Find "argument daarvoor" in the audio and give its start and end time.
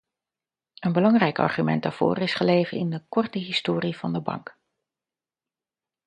1.39-2.17